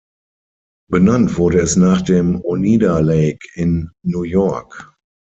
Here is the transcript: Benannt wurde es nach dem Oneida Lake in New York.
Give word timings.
Benannt 0.89 1.37
wurde 1.37 1.59
es 1.59 1.75
nach 1.75 2.01
dem 2.01 2.41
Oneida 2.43 2.97
Lake 3.01 3.47
in 3.53 3.91
New 4.03 4.23
York. 4.23 4.91